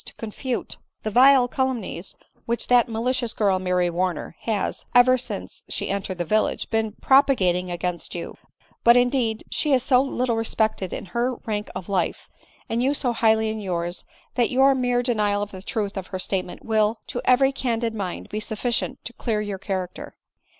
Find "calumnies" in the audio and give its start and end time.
1.47-2.15